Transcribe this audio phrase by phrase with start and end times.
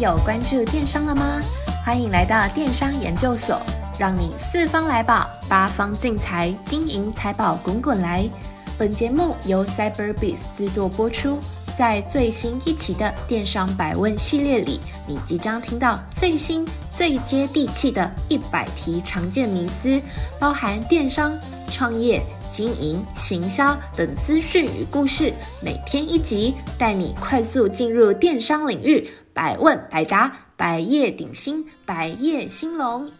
[0.00, 1.40] 有关注电商了吗？
[1.84, 3.60] 欢迎来到电商研究所，
[3.98, 8.28] 让你四方来宝，八方进财，金银财宝滚滚来。
[8.76, 11.38] 本节目由 Cyberbiz 制作播出。
[11.76, 14.78] 在最新一期的电商百问系列里，
[15.08, 20.00] 你即将听到最新、最接地气的一百题常见迷思，
[20.38, 21.36] 包含电商、
[21.72, 33.10] 创业、经营、行销等资讯与故事，每天一集，带你快速进入电商领域，百问百答，百业鼎新，百业兴隆。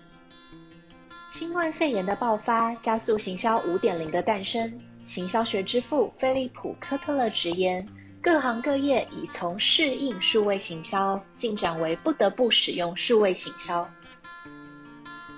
[1.29, 4.81] 新冠肺炎的爆发，加速行销五点零的诞生。
[5.05, 7.85] 行销学之父菲利普·科特勒直言。
[8.23, 13.87] 各行各业已从适应数位行销进展为不得不使用数位行销。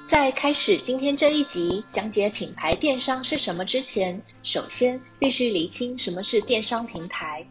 [0.06, 7.44] 在开始今天这一集讲解品牌电商是什么之前，首先必须厘清什么是电商平台。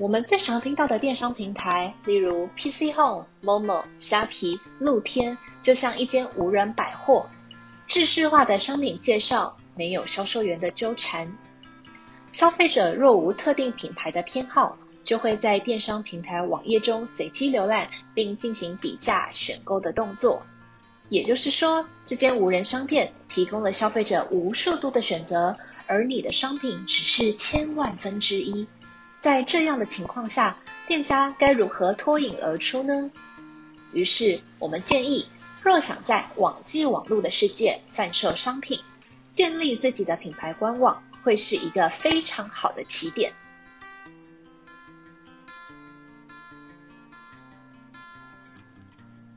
[0.00, 7.28] 我们最常听到的电商平台，例如 PC Home、Momo、虾皮、露天，就像一间无人百货，
[7.86, 11.30] 制式化的商品介绍，没有销售员的纠缠。
[12.32, 20.42] 消费者若无特定品牌的偏好，就会在电商平台网页中随机浏览，并进行比价、选购的动作。
[21.10, 28.66] 也就是说，这间无人商店提供了消费者无数多的选择，而你的商品只是千万分之一。
[29.20, 33.10] 在这样的情况下，店家该如何脱颖而出呢？
[33.92, 35.28] 于是，我们建议，
[35.62, 38.80] 若想在网际网路的世界贩售商品，
[39.32, 41.02] 建立自己的品牌官网。
[41.22, 43.30] 会是一个非常好的起点。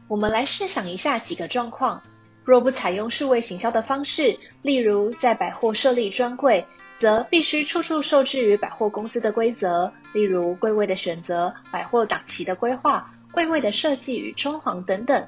[0.07, 2.01] 我们来试想一下几个状况：
[2.45, 6.65] 若不采用数位行销的方式，例如在百货设立专柜，
[6.97, 15.25] 则必须处处受制于百货公司的规则，例如柜位的选择、百货档期的规划、柜位的设计与装潢等等。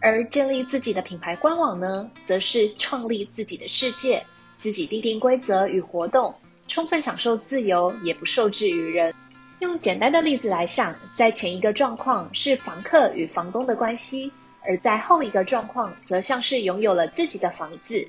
[0.00, 4.24] 而建立自己的品牌官网呢，则是创立自己的世界。
[4.58, 6.34] 自己订定规则与活动，
[6.68, 9.14] 充分享受自由，也不受制于人。
[9.60, 14.30] 用简单的例子来想，在前一个状况是房客与房东的关系，
[14.66, 18.08] 而在后一个状况则像是拥有了自己的房子。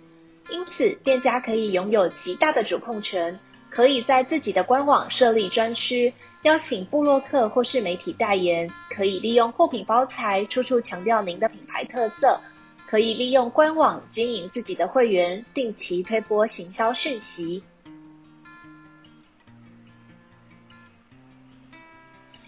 [0.49, 3.39] 因此，店家可以拥有极大的主控权，
[3.69, 12.39] 可以在自己的官网设立专区，邀请部落客或是媒体代言，可以利用货品包材，处处强调您的品牌特色。
[12.87, 17.63] 可以利用官网经营自己的会员，定期推播行销讯息。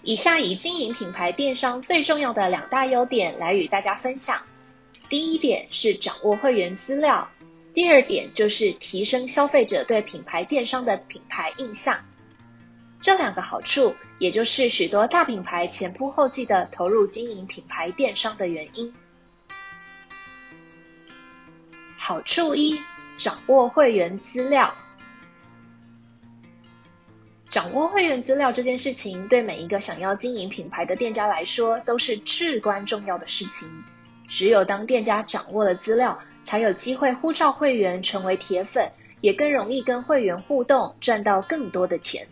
[0.05, 4.41] 以下以经营品牌电商最重要的两大优点来与大家分享。
[5.07, 7.29] 第一点是掌握会员资料，
[7.73, 12.03] 第二点就是提升消费者对品牌电商的品牌印象。
[12.99, 18.93] 这两个好处，也就是许多大品牌前仆后继的投入经营品牌电商的原因。
[21.97, 22.77] 好处一：
[23.17, 24.75] 掌握会员资料。
[27.53, 33.69] 掌握会员资料这件事情，对每一个想要经营品牌的店家来说，都是至关重要的事情。
[34.27, 38.89] 只有当店家掌握了资料，才有机会呼召会员成为铁粉，
[39.21, 42.25] 也更容易跟会员互动，赚到更多的钱。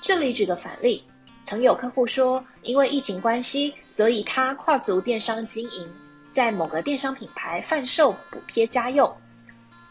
[0.00, 1.04] 这里举个反例，
[1.44, 5.88] 曾有客户说，因为疫情关系，所以他跨足电商经营。
[6.32, 9.16] 在某个电商品牌贩售补贴家用，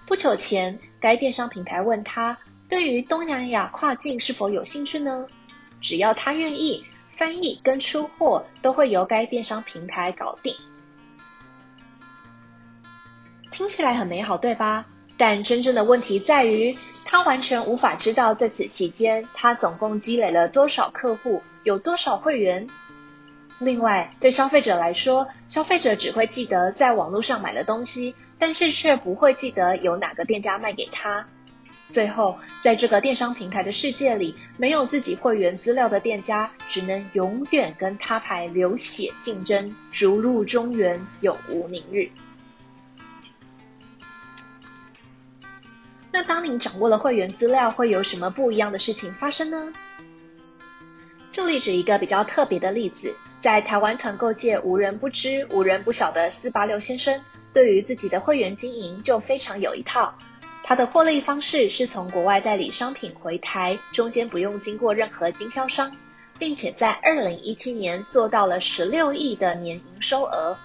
[0.06, 2.38] 不久前，该电商平台问他
[2.74, 5.28] 对于东南亚跨境是否有兴趣呢？
[5.80, 10.56] 只要他愿意，翻译跟出货都会由该电商平台搞定。
[13.52, 14.88] 听起来很美好，对吧？
[15.18, 16.76] 但真正的问题在于，
[17.06, 22.66] 他完全无法知道在此期间，他总共积累了多少客户，有多少会员。
[23.60, 31.28] 另外，对消费者来说，消费者只会记得在网络上买了东西，但是却不会记得有哪个店家卖给他。
[31.90, 42.10] 最后，在这个电商平台的世界里，没有自己会员资料的店家，只能永远跟他牌流血竞争，逐鹿中原，永无宁日。
[46.12, 49.74] 那当你掌握了会员资料，会有什么不一样的事情发生呢？
[51.30, 53.14] 这里举一个比较特别的例子。
[53.40, 57.20] 在台湾团购界无人不知、无人不晓的四八六先生，
[57.52, 60.16] 对于自己的会员经营就非常有一套。
[60.66, 65.92] 它的获利方式是从国外代理商品回台，中间不用经过任何经销商，
[66.40, 70.58] 并且在二零一七年做到了十六亿的年营收额。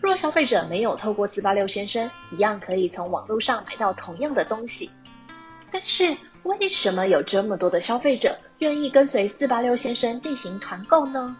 [0.00, 4.90] 若消费者没有透过四八六先生，一样可以从网络上买到同样的东西。
[5.70, 11.36] 但是为什么有这么多的消费者愿意跟随四八六先生进行团购呢？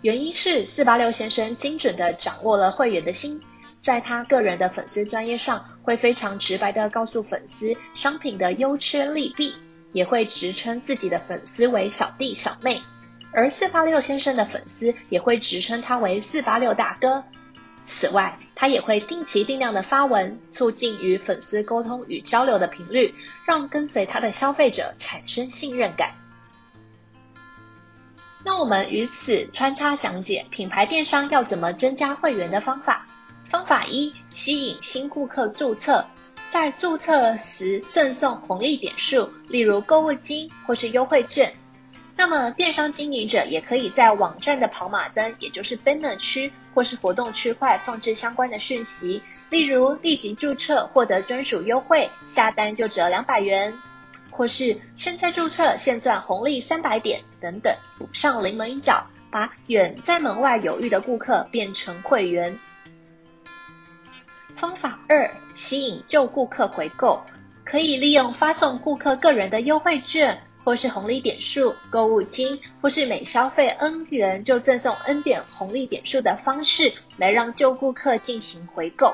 [0.00, 3.40] 原因是四八六先生精准地掌握了会员的心，
[3.82, 9.56] 在他个人的粉丝专页上，会非常直白的告诉粉丝商品的优缺利弊，
[9.90, 12.80] 也会直称自己的粉丝为小弟小妹，
[13.32, 17.24] 而四八六先生的粉丝也会直称他为四八六大哥。
[17.82, 23.12] 此外，他也会定期定量的发文，促进与粉丝沟通与交流的频率，
[23.44, 26.12] 让跟随他的消费者产生信任感。
[28.44, 33.08] 那我们于此穿插讲解品牌电商要怎么增加会员的方法。
[33.52, 36.06] 方法一：吸引新顾客注册，
[36.48, 41.52] 在注册时赠送红利点数，例如购物金或是优惠券。
[42.16, 49.20] 那么，电商经营者也可以在网站的跑马灯，也就是 banner 区或是活动区块放置相关的讯息，
[49.50, 53.74] 例如立即注册获得专属优惠，下单就折两百元，
[54.30, 62.58] 或是现在注册现赚红利三百点等等，补上临门一脚，把远在门外犹豫的顾客变成会员。
[64.56, 67.24] 方法二：吸引旧顾客回购，
[67.64, 70.42] 可以利用发送顾客个人的优惠券。
[70.64, 79.12] 或是红利点数、购物金，或是每消费 N 元就赠送 N 点红利点数的方式，来让旧顾客进行回购。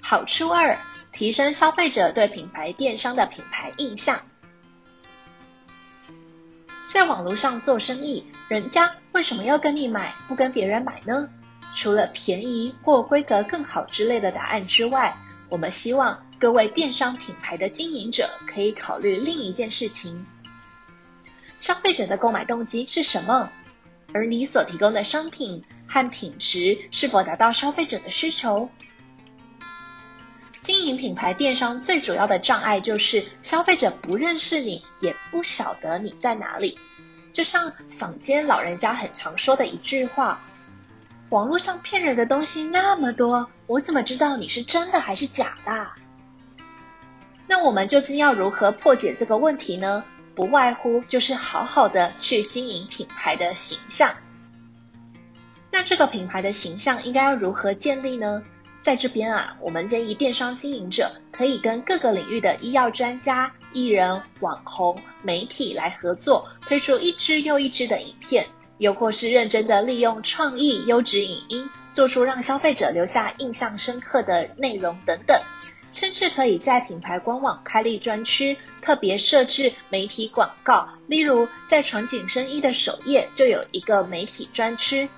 [0.00, 0.78] 好处二：
[1.10, 4.20] 提升消费者对品牌电商的品牌印象。
[6.86, 11.28] 在网络上做生意，人家为什么要跟你买，不跟别人买呢？
[11.76, 15.16] 除了便宜或规格更好之类的答案之外，
[15.48, 16.20] 我们希望。
[16.38, 20.26] 各位电商品牌的经营者可以考虑另一件事情：
[21.58, 23.50] 消费者的购买动机是什么？
[24.12, 28.68] 而你所提供的商品和品质是否达到消费者的需求？
[30.60, 36.78] 经营品牌电商最主要的障碍就是消费者不认识你，也不晓得你在哪里。
[37.32, 40.38] 就像坊间老人家很常说的一句话
[41.30, 45.88] ：“网络上骗人的东西那么多，我怎么知道你是真的还是假的？”
[47.48, 50.04] 那我们究竟要如何破解这个问题呢？
[50.34, 54.14] 不外乎就是好好的去经营品牌的形象。
[55.70, 58.42] 那这个品牌的形象应该要如何建立呢？
[58.82, 68.46] 在这边啊，我们建议电商经营者可以跟各个领域的医药专家、艺人、网红、媒体来合作，推出一支又一支的影片，
[68.78, 75.40] 又或是认真的利用创意优质影音，做出让消费者留下印象深刻的内容等等。
[75.92, 80.88] 甚至可以在品牌官网开立专区，特别设置媒体广告。
[81.06, 85.08] 例如，在传景生衣的首页就有一个媒体专区。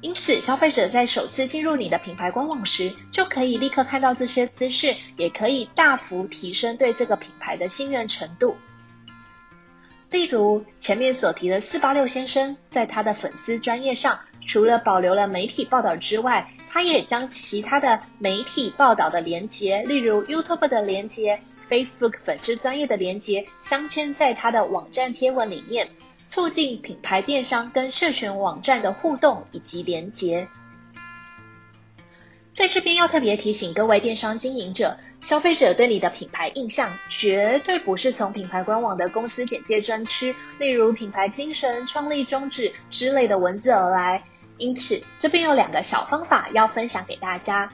[0.00, 8.56] 因此，消费者在首次进入你的品牌官网时，就可以立刻看到这些资讯，也可以大幅提升对这个品牌的信任程度。
[10.12, 25.88] 例如前面所提的四八六先生，在他的粉丝专业上，除了保留了媒体报道之外，他也将其他的媒体报道的连接，例如 YouTube 的连接、Facebook 粉丝专业的连接，镶嵌在他的网站贴文里面，
[26.26, 30.46] 促进品牌电商跟社群网站的互动以及连结。
[32.54, 44.22] 在这边要特别提醒各位电商经营者，消费者对你的品牌印象绝对不是从品牌官网的公司简介专区，例如品牌精神、创立宗旨之类的文字而来。
[44.58, 47.72] 因此，这边有两个小方法要分享给大家。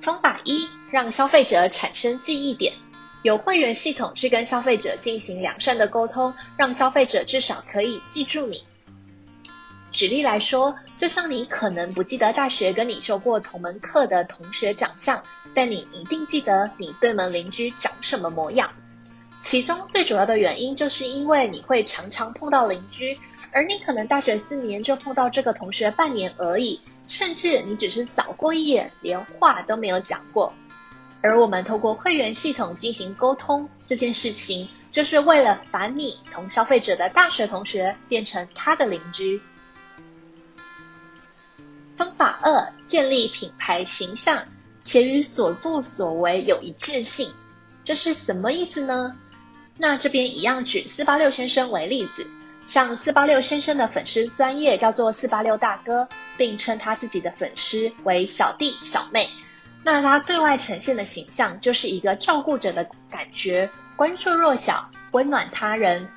[0.00, 2.72] 方法一，让消费者产生记忆点，
[3.22, 8.64] 有会员系统去跟消费者进行良善的沟通，让消费者至少可以记住你。
[9.94, 15.22] 举例来说，就像你可能不记得大学跟你修过同门课的同学长相，
[15.54, 18.68] 但你一定记得你对门邻居长什么模样。
[19.40, 23.16] 其中最主要的原因，就是因为你会常常碰到邻居，
[23.52, 30.52] 而你可能大学四年就碰到这个同学半年而已，甚至你只是扫过一眼，连话都没有讲过。
[31.22, 39.40] 而我们透过会员系统进行沟通这件事情，就是为了把你从消费者的大学同学变成他的邻居。
[42.24, 44.46] 法二，建立品牌形象，
[44.80, 47.30] 且与所作所为有一致性。
[47.84, 49.14] 这是什么意思呢？
[49.76, 52.26] 那这边一样举四八六先生为例子，
[52.64, 59.28] 像四八六先生的粉丝专业叫做四八六大哥，并称他自己的粉丝为小弟小妹。
[59.82, 66.08] 那他对外呈现的形象就是一个照顾者的感觉，关注弱小，温暖他人。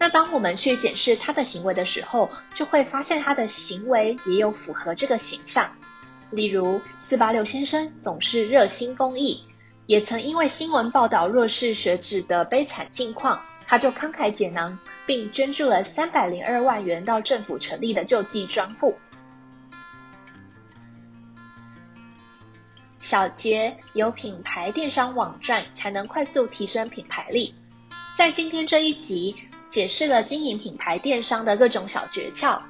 [0.00, 5.70] 那当我们去检视他的行为的时候，就会发现他的行为也有符合这个形象。
[6.30, 9.44] 例如，四八六先生总是热心公益，
[9.84, 18.96] 也曾因为新闻报道弱势学子的悲惨境况，他就慷慨解囊，并捐助了三百零二万元到政府成立的救济专户。
[23.00, 27.54] 小杰：有品牌电商网站才能快速提升品牌力。
[28.16, 29.34] 在今天这一集，
[29.70, 32.60] 解释了经营品牌电商的各种小诀窍。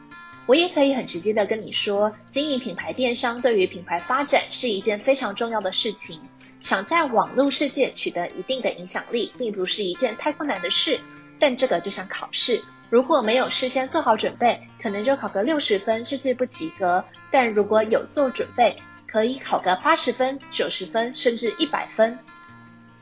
[0.47, 6.21] 我也可以很直接的跟你说，经营品牌电商对于品牌发展是一件非常重要的事情。
[6.61, 11.01] 想在网络世界取得一定的影响力，并不是一件太困难的事。
[11.39, 17.03] 但这个就像考试，如果没有事先做好准备，可能就考个六十分，甚至不及格。
[17.31, 18.77] 但如果有做准备，
[19.07, 22.19] 可以考个八十分、九十分，甚至一百分。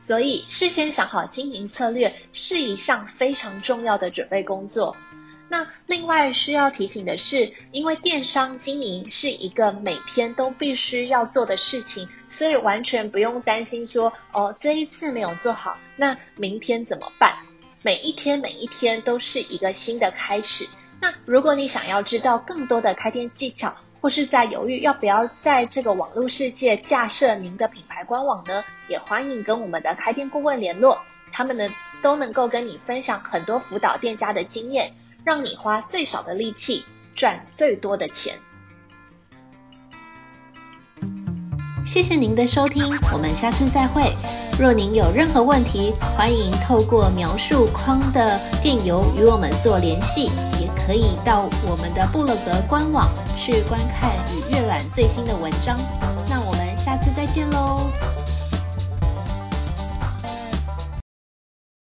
[0.09, 4.97] 所以，事先想好经营策略是一项非常重要的准备工作。
[5.47, 17.37] 那另外需要提醒的是，因为电商经营是一个每天都必须要做的事情，所以完全不用担心说，哦，这一次没有做好，那明天怎么办？
[17.83, 20.67] 每一天每一天都是一个新的开始。
[20.99, 30.97] 那如果你想要知道更多的开店技巧，或是在犹豫要不要在这个网络世界架设您的品牌官网呢，也欢迎跟我们的开店顾问联络，
[31.31, 31.67] 他们呢
[32.01, 34.93] 都能够跟你分享很多辅导店家的经验。
[35.25, 38.33] 让你花最少的力气赚最多的钱。
[41.85, 44.15] 谢谢您的收听，我们下次再会。
[44.57, 53.05] 若您有任何问题，欢迎透过描述框的电邮与我们做联系，也可以到我们的部落格官网
[53.39, 55.79] 去观看与阅览最新的文章。
[56.29, 58.08] 那我们下次再见喽。